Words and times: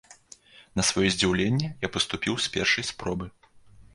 На 0.79 0.85
сваё 0.89 1.09
здзіўленне, 1.15 1.69
я 1.85 1.91
паступіў 1.97 2.33
з 2.45 2.53
першай 2.57 2.83
спробы. 2.91 3.25